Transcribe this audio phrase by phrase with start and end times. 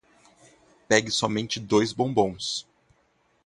[0.87, 2.67] Pegue somente dois bombons.